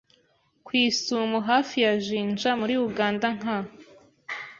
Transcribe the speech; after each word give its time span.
ku 0.65 0.69
Isumo 0.85 1.37
hafi 1.49 1.75
ya 1.85 1.93
Jinja 2.05 2.51
muri 2.61 2.73
Ugandanka 2.87 3.51